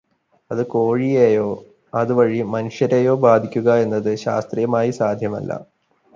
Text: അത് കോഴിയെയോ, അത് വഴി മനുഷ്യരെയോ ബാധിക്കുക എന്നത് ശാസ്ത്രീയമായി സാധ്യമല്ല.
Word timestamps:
അത് 0.51 0.67
കോഴിയെയോ, 0.67 1.49
അത് 1.93 2.13
വഴി 2.13 2.41
മനുഷ്യരെയോ 2.47 3.15
ബാധിക്കുക 3.19 3.75
എന്നത് 3.83 4.15
ശാസ്ത്രീയമായി 4.17 4.91
സാധ്യമല്ല. 4.99 5.51